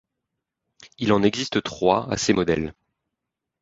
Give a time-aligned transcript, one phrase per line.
[0.97, 2.73] Il en existe trois à ces modèles.